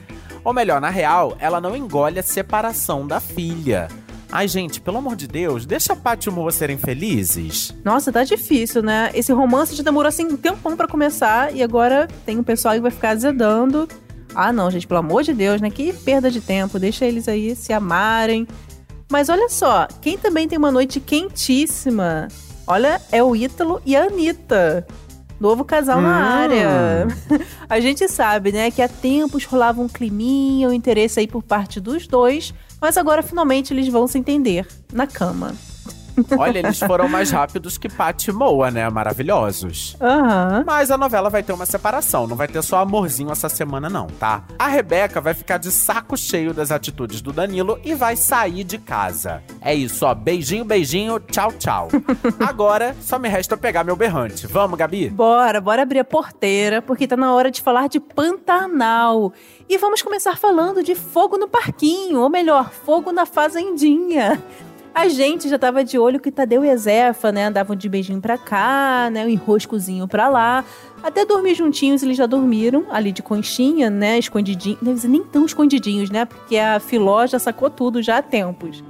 Ou 0.44 0.52
melhor, 0.52 0.80
na 0.80 0.90
real, 0.90 1.36
ela 1.38 1.60
não 1.60 1.76
engole 1.76 2.18
a 2.18 2.22
separação 2.22 3.06
da 3.06 3.20
filha. 3.20 3.88
Ai, 4.30 4.48
gente, 4.48 4.80
pelo 4.80 4.96
amor 4.96 5.14
de 5.14 5.28
Deus, 5.28 5.66
deixa 5.66 5.92
a 5.92 5.96
Paty 5.96 6.28
e 6.28 6.32
o 6.32 6.32
Moa 6.32 6.50
serem 6.50 6.78
felizes. 6.78 7.74
Nossa, 7.84 8.10
tá 8.10 8.24
difícil, 8.24 8.82
né? 8.82 9.10
Esse 9.12 9.30
romance 9.30 9.76
já 9.76 9.82
demorou 9.82 10.08
assim 10.08 10.24
um 10.24 10.38
tempão 10.38 10.74
pra 10.74 10.88
começar 10.88 11.54
e 11.54 11.62
agora 11.62 12.08
tem 12.24 12.38
um 12.38 12.42
pessoal 12.42 12.74
que 12.74 12.80
vai 12.80 12.90
ficar 12.90 13.10
azedando. 13.10 13.86
Ah, 14.34 14.50
não, 14.50 14.70
gente, 14.70 14.86
pelo 14.86 15.00
amor 15.00 15.22
de 15.22 15.34
Deus, 15.34 15.60
né? 15.60 15.68
Que 15.68 15.92
perda 15.92 16.30
de 16.30 16.40
tempo. 16.40 16.78
Deixa 16.78 17.04
eles 17.04 17.28
aí 17.28 17.54
se 17.54 17.74
amarem. 17.74 18.48
Mas 19.10 19.28
olha 19.28 19.50
só, 19.50 19.86
quem 20.00 20.16
também 20.16 20.48
tem 20.48 20.56
uma 20.56 20.72
noite 20.72 20.98
quentíssima, 20.98 22.28
olha, 22.66 23.02
é 23.12 23.22
o 23.22 23.36
Ítalo 23.36 23.82
e 23.84 23.94
a 23.94 24.04
Anitta. 24.04 24.86
Novo 25.42 25.64
casal 25.64 26.00
na 26.00 26.08
Hum. 26.08 26.22
área. 26.22 27.08
A 27.68 27.80
gente 27.80 28.06
sabe, 28.08 28.52
né, 28.52 28.70
que 28.70 28.80
há 28.80 28.86
tempos 28.88 29.44
rolava 29.44 29.80
um 29.82 29.88
climinha, 29.88 30.68
um 30.68 30.72
interesse 30.72 31.18
aí 31.18 31.26
por 31.26 31.42
parte 31.42 31.80
dos 31.80 32.06
dois, 32.06 32.54
Mas 32.80 32.96
agora 32.96 33.22
finalmente 33.24 33.72
eles 33.74 33.88
vão 33.88 34.06
se 34.06 34.18
entender 34.18 34.66
na 34.92 35.06
cama. 35.06 35.52
Olha, 36.38 36.58
eles 36.58 36.78
foram 36.78 37.08
mais 37.08 37.30
rápidos 37.30 37.78
que 37.78 37.88
Pat 37.88 38.26
e 38.26 38.32
Moa, 38.32 38.70
né? 38.70 38.88
Maravilhosos. 38.90 39.96
Aham. 40.00 40.64
Mas 40.66 40.90
a 40.90 40.98
novela 40.98 41.30
vai 41.30 41.42
ter 41.42 41.52
uma 41.52 41.66
separação, 41.66 42.26
não 42.26 42.36
vai 42.36 42.48
ter 42.48 42.62
só 42.62 42.78
amorzinho 42.78 43.30
essa 43.30 43.48
semana, 43.48 43.88
não, 43.88 44.06
tá? 44.06 44.44
A 44.58 44.68
Rebeca 44.68 45.20
vai 45.20 45.34
ficar 45.34 45.58
de 45.58 45.70
saco 45.70 46.16
cheio 46.16 46.52
das 46.52 46.70
atitudes 46.70 47.20
do 47.20 47.32
Danilo 47.32 47.78
e 47.84 47.94
vai 47.94 48.16
sair 48.16 48.64
de 48.64 48.78
casa. 48.78 49.42
É 49.60 49.74
isso, 49.74 50.04
ó. 50.06 50.14
Beijinho, 50.14 50.64
beijinho, 50.64 51.18
tchau, 51.18 51.52
tchau. 51.52 51.88
Agora, 52.46 52.94
só 53.00 53.18
me 53.18 53.28
resta 53.28 53.56
pegar 53.56 53.84
meu 53.84 53.96
berrante. 53.96 54.46
Vamos, 54.46 54.78
Gabi? 54.78 55.08
Bora, 55.08 55.60
bora 55.60 55.82
abrir 55.82 56.00
a 56.00 56.04
porteira, 56.04 56.82
porque 56.82 57.06
tá 57.06 57.16
na 57.16 57.34
hora 57.34 57.50
de 57.50 57.60
falar 57.62 57.88
de 57.88 58.00
Pantanal. 58.00 59.32
E 59.68 59.78
vamos 59.78 60.02
começar 60.02 60.36
falando 60.36 60.82
de 60.82 60.94
fogo 60.94 61.36
no 61.38 61.48
parquinho, 61.48 62.20
ou 62.20 62.28
melhor, 62.28 62.70
fogo 62.70 63.12
na 63.12 63.24
fazendinha. 63.24 64.42
A 64.94 65.08
gente 65.08 65.48
já 65.48 65.58
tava 65.58 65.82
de 65.82 65.98
olho 65.98 66.20
que 66.20 66.30
Tadeu 66.30 66.62
e 66.64 66.70
a 66.70 66.76
Zefa, 66.76 67.32
né, 67.32 67.46
andavam 67.46 67.74
de 67.74 67.88
beijinho 67.88 68.20
pra 68.20 68.36
cá, 68.36 69.08
né, 69.10 69.24
um 69.24 69.28
enroscozinho 69.28 70.06
pra 70.06 70.28
lá. 70.28 70.64
Até 71.02 71.24
dormir 71.24 71.54
juntinhos, 71.54 72.02
eles 72.02 72.16
já 72.16 72.26
dormiram, 72.26 72.84
ali 72.90 73.10
de 73.10 73.22
conchinha, 73.22 73.88
né, 73.88 74.20
ser 74.20 75.08
nem 75.08 75.24
tão 75.24 75.46
escondidinhos, 75.46 76.10
né, 76.10 76.26
porque 76.26 76.58
a 76.58 76.78
Filó 76.78 77.26
já 77.26 77.38
sacou 77.38 77.70
tudo 77.70 78.02
já 78.02 78.18
há 78.18 78.22
tempos. 78.22 78.84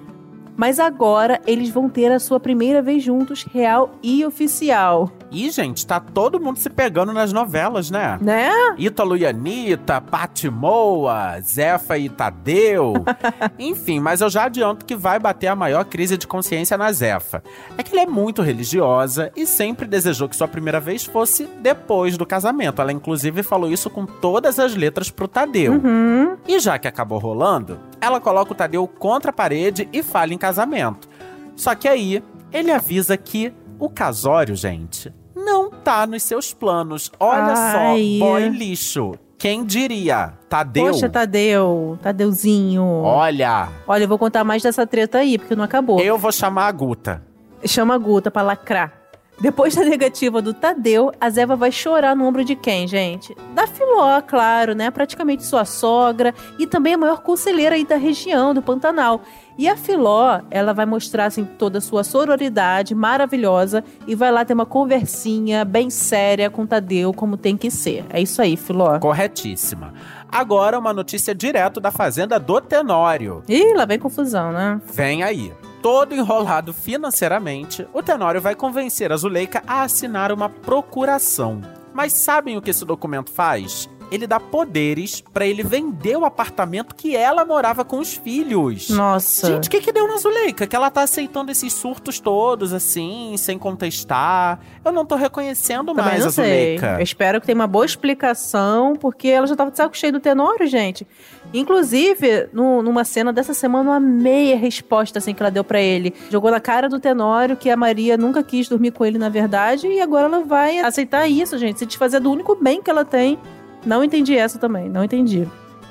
Mas 0.57 0.79
agora 0.79 1.41
eles 1.47 1.71
vão 1.71 1.89
ter 1.89 2.11
a 2.13 2.19
sua 2.19 2.39
primeira 2.39 2.83
vez 2.83 3.03
juntos, 3.03 3.45
real 3.45 3.93
e 4.03 4.25
oficial. 4.25 5.11
Ih, 5.31 5.51
gente, 5.51 5.87
tá 5.87 5.99
todo 5.99 6.39
mundo 6.39 6.59
se 6.59 6.69
pegando 6.69 7.11
nas 7.11 7.33
novelas, 7.33 7.91
né? 7.91 8.19
Né? 8.21 8.53
Ítalo 8.77 9.17
e 9.17 9.27
Anitta, 9.27 9.99
Pati 9.99 10.51
Moa, 10.51 11.41
Zefa 11.41 11.97
e 11.97 12.11
Tadeu. 12.11 12.93
Enfim, 13.59 13.99
mas 13.99 14.21
eu 14.21 14.29
já 14.29 14.45
adianto 14.45 14.85
que 14.85 14.95
vai 14.95 15.19
bater 15.19 15.47
a 15.47 15.57
maior 15.57 15.87
crise 15.87 16.19
de 16.19 16.27
consciência 16.27 16.77
na 16.77 16.93
Zefa. 16.93 17.43
É 17.79 17.83
que 17.83 17.93
ela 17.93 18.03
é 18.03 18.07
muito 18.07 18.43
religiosa 18.43 19.33
e 19.35 19.47
sempre 19.47 19.87
desejou 19.87 20.29
que 20.29 20.37
sua 20.37 20.47
primeira 20.47 20.79
vez 20.79 21.05
fosse 21.05 21.49
depois 21.61 22.19
do 22.19 22.27
casamento. 22.27 22.83
Ela, 22.83 22.93
inclusive, 22.93 23.43
falou 23.43 23.71
isso 23.71 23.89
com 23.89 24.05
todas 24.05 24.59
as 24.59 24.75
letras 24.77 25.11
pro 25.11 25.27
Tadeu. 25.27 25.73
Uhum. 25.73 26.37
E 26.47 26.61
já 26.61 26.79
que 26.79 26.87
acabou 26.87 27.19
rolando, 27.19 27.81
ela 28.03 28.21
coloca 28.21 28.53
o 28.53 28.55
Tadeu 28.55 28.87
contra 28.87 29.31
a 29.31 29.35
parede 29.35 29.89
e 29.93 30.03
fala 30.03 30.35
em 30.35 30.39
casamento. 30.43 31.09
Só 31.55 31.73
que 31.77 31.87
aí, 31.87 32.21
ele 32.53 32.73
avisa 32.73 33.17
que 33.17 33.53
o 33.79 33.89
casório, 33.89 34.57
gente, 34.57 35.15
não 35.37 35.71
tá 35.71 36.05
nos 36.05 36.25
seus 36.25 36.53
planos. 36.53 37.13
Olha 37.21 37.55
Ai. 37.57 38.19
só, 38.19 38.25
boy 38.27 38.49
lixo. 38.49 39.15
Quem 39.39 39.65
diria? 39.65 40.35
Tadeu? 40.49 40.87
Poxa, 40.87 41.09
Tadeu, 41.09 41.99
Tadeuzinho. 42.03 42.85
Olha, 42.85 43.69
Olha, 43.87 44.05
eu 44.05 44.09
vou 44.09 44.19
contar 44.19 44.43
mais 44.45 44.63
dessa 44.63 44.87
treta 44.87 45.19
aí, 45.19 45.39
porque 45.39 45.55
não 45.55 45.65
acabou. 45.65 46.01
eu 46.01 46.19
vou 46.19 46.33
chamar 46.33 46.67
a 46.67 46.73
Guta. 46.73 47.23
Chama 47.65 47.95
a 47.95 47.99
Guta 47.99 48.31
pra 48.31 48.43
lacrar. 48.43 48.93
Depois 49.41 49.75
da 49.75 49.85
negativa 49.85 50.41
do 50.41 50.55
Tadeu, 50.55 51.11
a 51.21 51.29
Zeva 51.29 51.57
vai 51.57 51.73
chorar 51.73 52.15
no 52.15 52.25
ombro 52.25 52.45
de 52.45 52.55
quem, 52.55 52.87
gente? 52.87 53.35
Da 53.55 53.67
Filó, 53.67 54.21
claro, 54.21 54.75
né? 54.75 54.91
Praticamente 54.91 55.45
sua 55.45 55.65
sogra 55.65 56.33
e 56.59 56.67
também 56.67 56.95
a 56.95 56.99
maior 56.99 57.23
conselheira 57.23 57.75
aí 57.75 57.85
da 57.85 57.97
região, 57.97 58.55
do 58.55 58.63
Pantanal. 58.63 59.23
E 59.59 59.69
a 59.69 59.77
Filó, 59.77 60.41
ela 60.51 60.73
vai 60.73 60.87
mostrar 60.87 61.27
assim 61.27 61.45
toda 61.45 61.79
a 61.79 61.81
sua 61.81 62.05
sororidade 62.05 62.95
maravilhosa 62.95 63.83
e 64.07 64.15
vai 64.15 64.31
lá 64.31 64.45
ter 64.45 64.55
uma 64.55 64.67
conversinha 64.67 65.65
bem 65.65 65.91
séria 65.91 66.49
com 66.49 66.63
o 66.63 66.67
Tadeu, 66.67 67.13
como 67.13 67.37
tem 67.37 67.57
que 67.57 67.71
ser. 67.71 68.05
É 68.11 68.21
isso 68.21 68.41
aí, 68.41 68.57
Filó. 68.57 68.99
Corretíssima. 69.01 69.93
Agora 70.31 70.79
uma 70.79 70.95
notícia 70.95 71.35
direto 71.35 71.81
da 71.81 71.91
fazenda 71.91 72.39
do 72.39 72.61
Tenório. 72.61 73.43
Ih, 73.49 73.75
lá 73.75 73.85
vem 73.85 73.99
confusão, 73.99 74.53
né? 74.53 74.81
Vem 74.87 75.23
aí. 75.23 75.53
Todo 75.83 76.15
enrolado 76.15 76.73
financeiramente, 76.73 77.89
o 77.93 78.01
Tenório 78.05 78.41
vai 78.41 78.55
convencer 78.55 79.11
a 79.11 79.17
Zuleika 79.17 79.65
a 79.67 79.83
assinar 79.83 80.31
uma 80.31 80.49
procuração. 80.49 81.61
Mas 81.93 82.13
sabem 82.13 82.57
o 82.57 82.63
que 82.63 82.71
esse 82.71 82.85
documento 82.85 83.33
faz? 83.33 83.91
Ele 84.13 84.27
dá 84.27 84.39
poderes 84.39 85.23
pra 85.33 85.47
ele 85.47 85.63
vender 85.63 86.17
o 86.17 86.25
apartamento 86.27 86.95
que 86.95 87.17
ela 87.17 87.45
morava 87.45 87.85
com 87.85 87.99
os 87.99 88.15
filhos. 88.15 88.91
Nossa. 88.91 89.47
Gente, 89.47 89.69
o 89.69 89.71
que 89.71 89.81
que 89.81 89.91
deu 89.91 90.07
na 90.07 90.19
Zuleika? 90.19 90.67
Que 90.67 90.77
ela 90.77 90.91
tá 90.91 91.01
aceitando 91.03 91.51
esses 91.51 91.73
surtos 91.73 92.21
todos, 92.21 92.73
assim, 92.75 93.35
sem 93.39 93.59
contestar. 93.59 94.61
Eu 94.85 94.93
não 94.93 95.07
tô 95.07 95.15
reconhecendo 95.17 95.87
Também 95.95 96.05
mais 96.05 96.21
não 96.21 96.29
a 96.29 96.31
sei. 96.31 96.45
Zuleika. 96.45 96.97
Eu 96.99 97.03
espero 97.03 97.41
que 97.41 97.47
tenha 97.47 97.57
uma 97.57 97.67
boa 97.67 97.87
explicação, 97.87 98.95
porque 98.97 99.29
ela 99.29 99.47
já 99.47 99.57
tava 99.57 99.71
de 99.71 99.79
saco 99.79 99.97
cheio 99.97 100.13
do 100.13 100.21
Tenório, 100.21 100.67
gente. 100.67 101.07
Inclusive, 101.55 102.49
no- 102.53 102.83
numa 102.83 103.05
cena 103.05 103.33
dessa 103.33 103.55
semana, 103.55 103.91
eu 103.91 103.95
amei 103.95 104.53
a 104.53 104.57
resposta 104.57 105.19
assim, 105.19 105.33
que 105.33 105.43
ela 105.43 105.51
deu 105.51 105.63
pra 105.65 105.81
ele. 105.81 106.13
Jogou 106.29 106.51
na 106.51 106.61
cara 106.61 106.89
do 106.89 106.99
Tenório 107.01 107.57
que 107.57 107.71
a 107.71 107.77
Maria 107.77 108.17
nunca 108.19 108.43
quis 108.43 108.69
dormir 108.69 108.91
com 108.91 109.07
ele, 109.07 109.17
na 109.17 109.29
verdade, 109.29 109.87
e 109.87 110.01
agora 110.01 110.27
ela 110.27 110.41
vai 110.41 110.81
aceitar 110.81 111.27
isso, 111.29 111.57
gente. 111.57 111.79
Se 111.79 111.87
desfazer 111.87 112.21
do 112.21 112.31
único 112.31 112.55
bem 112.55 112.83
que 112.83 112.91
ela 112.91 113.05
tem. 113.05 113.39
Não 113.85 114.03
entendi 114.03 114.37
essa 114.37 114.59
também, 114.59 114.89
não 114.89 115.05
entendi. 115.05 115.49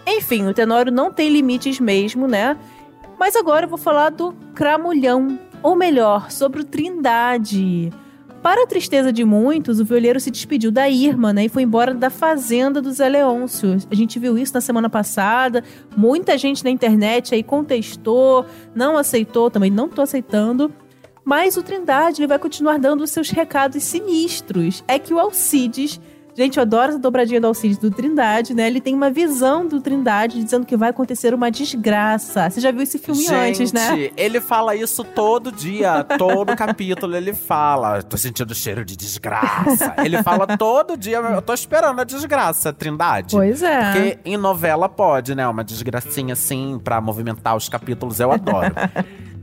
Enfim, 0.08 0.48
o 0.48 0.54
Tenório 0.54 0.92
não 0.92 1.12
tem 1.12 1.30
limites 1.30 1.80
mesmo, 1.80 2.28
né? 2.28 2.58
Mas 3.20 3.36
agora 3.36 3.66
eu 3.66 3.70
vou 3.70 3.78
falar 3.78 4.10
do 4.10 4.34
Cramulhão. 4.56 5.38
Ou 5.62 5.76
melhor, 5.76 6.32
sobre 6.32 6.62
o 6.62 6.64
Trindade. 6.64 7.92
Para 8.42 8.64
a 8.64 8.68
tristeza 8.68 9.14
de 9.14 9.24
muitos, 9.24 9.80
o 9.80 9.86
violeiro 9.86 10.20
se 10.20 10.32
despediu 10.32 10.72
da 10.72 10.90
Irma, 10.90 11.32
né? 11.32 11.46
E 11.46 11.50
foi 11.50 11.62
embora 11.62 11.94
da 11.94 12.10
fazenda 12.10 12.82
do 12.82 12.92
Zé 12.92 13.08
Leôncio. 13.08 13.78
A 13.92 13.94
gente 13.94 14.18
viu 14.18 14.36
isso 14.36 14.56
na 14.56 14.62
semana 14.62 14.90
passada. 14.90 15.64
Muita 15.96 16.36
gente 16.40 16.64
na 16.64 16.72
internet 16.72 17.36
aí 17.36 17.44
contestou, 17.44 18.44
não 18.74 18.98
aceitou, 18.98 19.52
também 19.52 19.70
não 19.70 19.88
tô 19.88 20.02
aceitando. 20.02 20.74
Mas 21.24 21.56
o 21.56 21.62
Trindade 21.62 22.22
ele 22.22 22.28
vai 22.28 22.40
continuar 22.40 22.80
dando 22.80 23.04
os 23.04 23.12
seus 23.12 23.30
recados 23.30 23.84
sinistros. 23.84 24.84
É 24.88 24.98
que 24.98 25.14
o 25.14 25.20
Alcides. 25.20 26.02
Gente, 26.36 26.58
eu 26.58 26.62
adoro 26.62 26.90
essa 26.90 27.00
dobradinha 27.00 27.42
do 27.42 27.48
Alcides 27.48 27.78
do 27.78 27.92
Trindade, 27.92 28.54
né? 28.54 28.68
Ele 28.68 28.80
tem 28.80 28.96
uma 28.96 29.10
visão 29.10 29.68
do 29.68 29.82
Trindade 29.82 30.42
dizendo 30.44 30.66
que 30.66 30.78
vai 30.78 30.90
acontecer 30.90 31.34
uma 31.34 31.52
desgraça. 31.52 32.50
Você 32.50 32.62
já 32.62 32.72
viu 32.72 32.82
esse 32.82 32.98
filme 32.98 33.22
Gente, 33.22 33.62
antes, 33.62 33.74
né? 33.74 34.10
ele 34.16 34.40
fala 34.40 34.76
isso 34.76 35.04
todo 35.04 35.52
dia, 35.52 36.04
todo 36.18 36.56
capítulo 36.56 37.16
ele 37.16 37.34
fala. 37.34 38.02
Tô 38.02 38.16
sentindo 38.16 38.56
cheiro 38.56 38.86
de 38.86 38.96
desgraça. 38.96 39.94
Ele 40.04 40.24
fala 40.24 40.58
todo 40.58 40.96
dia, 40.98 41.18
eu 41.18 41.42
tô 41.42 41.54
esperando 41.54 42.00
a 42.00 42.04
desgraça, 42.04 42.72
Trindade. 42.72 43.36
Pois 43.36 43.62
é. 43.62 43.92
Porque 43.92 44.20
em 44.24 44.38
novela 44.38 44.88
pode, 44.88 45.36
né? 45.36 45.48
Uma 45.48 45.64
desgracinha 45.64 46.34
assim 46.34 46.80
pra 46.82 47.02
movimentar 47.02 47.56
os 47.56 47.68
capítulos, 47.68 48.20
eu 48.20 48.32
adoro. 48.32 48.74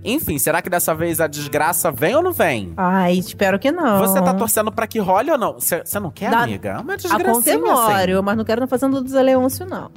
Enfim, 0.04 0.38
será 0.38 0.62
que 0.62 0.70
dessa 0.70 0.94
vez 0.94 1.20
a 1.20 1.26
desgraça 1.26 1.90
vem 1.90 2.14
ou 2.14 2.22
não 2.22 2.32
vem? 2.32 2.72
Ai, 2.76 3.14
espero 3.18 3.58
que 3.58 3.70
não. 3.72 3.98
Você 3.98 4.20
tá 4.22 4.32
torcendo 4.32 4.70
pra 4.72 4.86
que 4.86 4.98
role 4.98 5.30
ou 5.30 5.38
não? 5.38 5.54
Você 5.58 5.82
não 6.00 6.10
quer, 6.10 6.30
Dá- 6.30 6.40
amiga? 6.42 6.70
É 6.70 6.78
Uma 6.78 6.96
desgracinha 6.96 7.56
assim. 7.72 8.22
mas 8.22 8.36
não 8.36 8.44
quero 8.44 8.60
na 8.60 8.66
Fazenda 8.66 9.00
do 9.00 9.08
Zé 9.08 9.22
Leôncio, 9.22 9.66
não. 9.66 9.90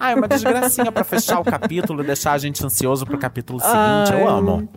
Ah, 0.00 0.10
é 0.10 0.14
uma 0.16 0.26
desgracinha 0.26 0.90
pra 0.90 1.04
fechar 1.04 1.38
o 1.38 1.44
capítulo, 1.44 2.02
deixar 2.02 2.32
a 2.32 2.38
gente 2.38 2.64
ansioso 2.66 3.06
pro 3.06 3.16
capítulo 3.16 3.60
seguinte. 3.60 4.12
Eu 4.20 4.28
Ai. 4.28 4.38
amo. 4.38 4.68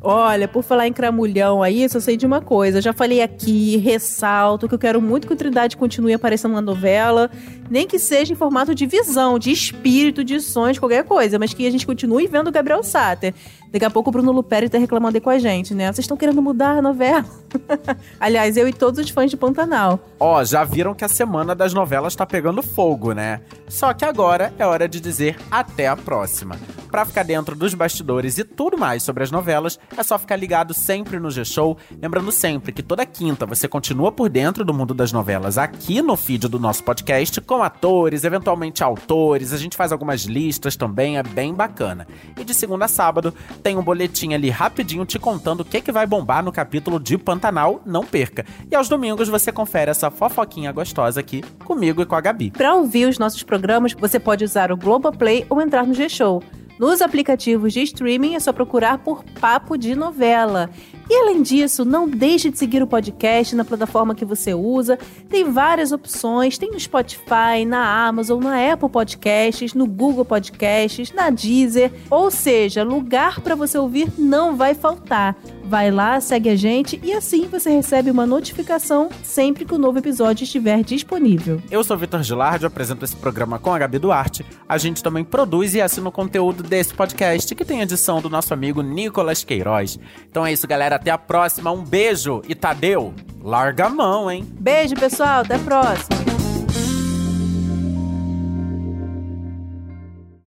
Olha, 0.00 0.48
por 0.48 0.62
falar 0.62 0.86
em 0.88 0.92
cramulhão 0.92 1.62
aí, 1.62 1.86
só 1.86 2.00
sei 2.00 2.16
de 2.16 2.24
uma 2.24 2.40
coisa. 2.40 2.78
Eu 2.78 2.82
já 2.82 2.92
falei 2.94 3.20
aqui, 3.20 3.76
ressalto, 3.76 4.66
que 4.66 4.74
eu 4.74 4.78
quero 4.78 5.02
muito 5.02 5.26
que 5.26 5.34
o 5.34 5.36
Trindade 5.36 5.76
continue 5.76 6.14
aparecendo 6.14 6.52
na 6.54 6.62
novela. 6.62 7.30
Nem 7.68 7.86
que 7.86 7.98
seja 7.98 8.32
em 8.32 8.36
formato 8.36 8.74
de 8.74 8.86
visão, 8.86 9.38
de 9.38 9.50
espírito, 9.50 10.24
de 10.24 10.40
sonhos, 10.40 10.78
qualquer 10.78 11.04
coisa. 11.04 11.38
Mas 11.38 11.52
que 11.52 11.66
a 11.66 11.70
gente 11.70 11.86
continue 11.86 12.26
vendo 12.26 12.48
o 12.48 12.52
Gabriel 12.52 12.82
Sater. 12.82 13.34
Daqui 13.72 13.84
a 13.84 13.90
pouco 13.90 14.10
o 14.10 14.12
Bruno 14.12 14.32
Luperi 14.32 14.68
tá 14.68 14.78
reclamando 14.78 15.16
aí 15.16 15.20
com 15.20 15.30
a 15.30 15.38
gente, 15.38 15.74
né? 15.74 15.86
Vocês 15.86 16.04
estão 16.04 16.16
querendo 16.16 16.42
mudar 16.42 16.78
a 16.78 16.82
novela? 16.82 17.24
Aliás, 18.18 18.56
eu 18.56 18.66
e 18.66 18.72
todos 18.72 18.98
os 18.98 19.10
fãs 19.10 19.30
de 19.30 19.36
Pantanal. 19.36 20.00
Ó, 20.18 20.42
já 20.44 20.64
viram 20.64 20.94
que 20.94 21.04
a 21.04 21.08
semana 21.08 21.54
das 21.54 21.72
novelas 21.72 22.16
tá 22.16 22.26
pegando 22.26 22.62
fogo, 22.62 23.12
né? 23.12 23.40
Só 23.68 23.92
que 23.92 24.04
agora 24.04 24.52
é 24.58 24.66
hora 24.66 24.88
de 24.88 25.00
dizer 25.00 25.36
até 25.50 25.86
a 25.86 25.96
próxima. 25.96 26.56
Pra 26.90 27.04
ficar 27.04 27.22
dentro 27.22 27.54
dos 27.54 27.72
bastidores 27.72 28.36
e 28.38 28.44
tudo 28.44 28.76
mais 28.76 29.02
sobre 29.02 29.22
as 29.22 29.30
novelas, 29.30 29.78
é 29.96 30.02
só 30.02 30.18
ficar 30.18 30.36
ligado 30.36 30.74
sempre 30.74 31.20
no 31.20 31.30
G-Show. 31.30 31.76
Lembrando 32.02 32.32
sempre 32.32 32.72
que 32.72 32.82
toda 32.82 33.06
quinta 33.06 33.46
você 33.46 33.68
continua 33.68 34.10
por 34.10 34.28
dentro 34.28 34.64
do 34.64 34.74
mundo 34.74 34.92
das 34.92 35.12
novelas 35.12 35.56
aqui 35.56 36.02
no 36.02 36.16
feed 36.16 36.48
do 36.48 36.58
nosso 36.58 36.82
podcast, 36.82 37.40
com 37.42 37.62
atores, 37.62 38.24
eventualmente 38.24 38.82
autores. 38.82 39.52
A 39.52 39.56
gente 39.56 39.76
faz 39.76 39.92
algumas 39.92 40.22
listas 40.22 40.76
também, 40.76 41.16
é 41.16 41.22
bem 41.22 41.54
bacana. 41.54 42.06
E 42.38 42.44
de 42.44 42.52
segunda 42.52 42.86
a 42.86 42.88
sábado 42.88 43.32
tem 43.62 43.76
um 43.76 43.82
boletim 43.82 44.34
ali 44.34 44.50
rapidinho 44.50 45.04
te 45.04 45.18
contando 45.18 45.60
o 45.60 45.64
que, 45.64 45.80
que 45.80 45.92
vai 45.92 46.06
bombar 46.06 46.42
no 46.42 46.50
capítulo 46.50 46.98
de 46.98 47.16
Pantanal, 47.16 47.80
não 47.86 48.04
perca. 48.04 48.44
E 48.70 48.74
aos 48.74 48.88
domingos 48.88 49.28
você 49.28 49.52
confere 49.52 49.90
essa 49.90 50.10
fofoquinha 50.10 50.72
gostosa 50.72 51.20
aqui 51.20 51.42
comigo 51.64 52.02
e 52.02 52.06
com 52.06 52.16
a 52.16 52.20
Gabi. 52.20 52.50
Para 52.50 52.74
ouvir 52.74 53.08
os 53.08 53.18
nossos 53.18 53.42
programas, 53.42 53.92
você 53.92 54.18
pode 54.18 54.44
usar 54.44 54.72
o 54.72 54.76
Globoplay 54.76 55.46
ou 55.48 55.60
entrar 55.60 55.86
no 55.86 55.94
G-Show. 55.94 56.42
Nos 56.80 57.02
aplicativos 57.02 57.74
de 57.74 57.82
streaming 57.82 58.36
é 58.36 58.40
só 58.40 58.54
procurar 58.54 58.96
por 58.96 59.22
Papo 59.38 59.76
de 59.76 59.94
Novela. 59.94 60.70
E 61.10 61.14
além 61.14 61.42
disso, 61.42 61.84
não 61.84 62.08
deixe 62.08 62.50
de 62.50 62.58
seguir 62.58 62.82
o 62.82 62.86
podcast 62.86 63.54
na 63.54 63.66
plataforma 63.66 64.14
que 64.14 64.24
você 64.24 64.54
usa. 64.54 64.98
Tem 65.28 65.44
várias 65.44 65.92
opções, 65.92 66.56
tem 66.56 66.70
no 66.70 66.80
Spotify, 66.80 67.66
na 67.66 68.06
Amazon, 68.06 68.42
na 68.42 68.72
Apple 68.72 68.88
Podcasts, 68.88 69.74
no 69.74 69.86
Google 69.86 70.24
Podcasts, 70.24 71.12
na 71.12 71.28
Deezer, 71.28 71.92
ou 72.08 72.30
seja, 72.30 72.82
lugar 72.82 73.42
para 73.42 73.54
você 73.54 73.76
ouvir 73.76 74.10
não 74.16 74.56
vai 74.56 74.72
faltar. 74.72 75.36
Vai 75.70 75.88
lá, 75.92 76.20
segue 76.20 76.48
a 76.48 76.56
gente 76.56 76.98
e 77.00 77.12
assim 77.12 77.46
você 77.46 77.70
recebe 77.70 78.10
uma 78.10 78.26
notificação 78.26 79.08
sempre 79.22 79.64
que 79.64 79.72
o 79.72 79.78
novo 79.78 79.98
episódio 79.98 80.42
estiver 80.42 80.82
disponível. 80.82 81.62
Eu 81.70 81.84
sou 81.84 81.96
Vitor 81.96 82.24
Gilardi, 82.24 82.66
apresento 82.66 83.04
esse 83.04 83.14
programa 83.14 83.56
com 83.56 83.72
a 83.72 83.78
Gabi 83.78 84.00
Duarte. 84.00 84.44
A 84.68 84.76
gente 84.76 85.00
também 85.00 85.22
produz 85.22 85.72
e 85.76 85.80
assina 85.80 86.08
o 86.08 86.12
conteúdo 86.12 86.64
desse 86.64 86.92
podcast, 86.92 87.54
que 87.54 87.64
tem 87.64 87.82
edição 87.82 88.20
do 88.20 88.28
nosso 88.28 88.52
amigo 88.52 88.82
Nicolas 88.82 89.44
Queiroz. 89.44 89.96
Então 90.28 90.44
é 90.44 90.52
isso, 90.52 90.66
galera. 90.66 90.96
Até 90.96 91.12
a 91.12 91.18
próxima. 91.18 91.70
Um 91.70 91.84
beijo 91.84 92.42
e 92.48 92.54
Tadeu, 92.56 93.14
larga 93.40 93.86
a 93.86 93.90
mão, 93.90 94.28
hein? 94.28 94.44
Beijo, 94.58 94.96
pessoal. 94.96 95.42
Até 95.42 95.54
a 95.54 95.60
próxima. 95.60 96.39